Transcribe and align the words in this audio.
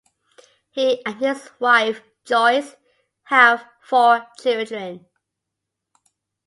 He 0.71 1.05
and 1.05 1.17
his 1.19 1.51
wife 1.59 2.01
Joyce 2.25 2.75
have 3.25 3.67
four 3.83 4.25
children. 4.39 5.05